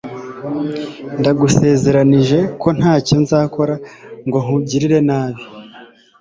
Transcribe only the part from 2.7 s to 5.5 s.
ntacyo nzakora ngo nkugirire nabi